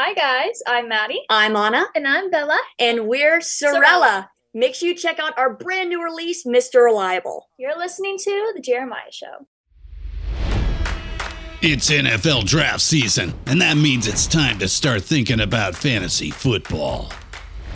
[0.00, 0.62] Hi, guys.
[0.64, 1.22] I'm Madi.
[1.28, 1.86] I'm Ava.
[1.96, 2.56] And I'm Bella.
[2.78, 3.82] And we're Sorelle.
[3.82, 4.28] Sorelle.
[4.54, 6.84] Make sure you check out our brand new release, Mr.
[6.84, 7.48] Reliable.
[7.58, 9.48] You're listening to The Jeremiah Show.
[11.62, 17.12] It's NFL draft season, and that means it's time to start thinking about fantasy football.